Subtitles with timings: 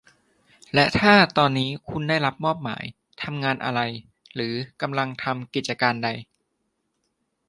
[0.73, 2.83] และถ้าตอนนี้คุณได้รับมอบหมาย
[3.23, 3.81] ทำงานอะไร
[4.35, 6.09] หรือกำลังทำกิจการใด